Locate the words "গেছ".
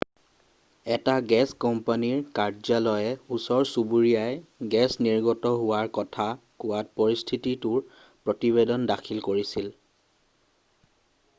1.31-1.49, 4.75-5.05